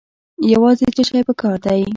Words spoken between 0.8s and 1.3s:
څه شی